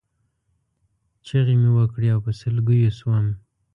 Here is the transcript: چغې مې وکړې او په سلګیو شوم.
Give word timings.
چغې 1.25 1.55
مې 1.61 1.69
وکړې 1.77 2.07
او 2.13 2.19
په 2.25 2.31
سلګیو 2.39 2.95
شوم. 2.97 3.25